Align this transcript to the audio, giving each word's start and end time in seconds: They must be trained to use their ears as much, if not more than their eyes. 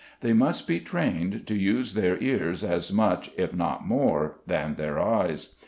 They 0.21 0.33
must 0.33 0.67
be 0.67 0.79
trained 0.79 1.45
to 1.45 1.55
use 1.55 1.93
their 1.93 2.17
ears 2.23 2.63
as 2.63 2.91
much, 2.91 3.29
if 3.37 3.53
not 3.55 3.85
more 3.85 4.37
than 4.47 4.73
their 4.73 4.97
eyes. 4.97 5.53